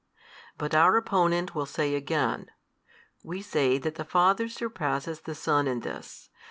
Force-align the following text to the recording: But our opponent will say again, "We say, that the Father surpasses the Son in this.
But 0.57 0.73
our 0.73 0.97
opponent 0.97 1.53
will 1.53 1.67
say 1.67 1.93
again, 1.93 2.49
"We 3.21 3.43
say, 3.43 3.77
that 3.77 3.93
the 3.93 4.03
Father 4.03 4.49
surpasses 4.49 5.19
the 5.21 5.35
Son 5.35 5.67
in 5.67 5.81
this. 5.81 6.31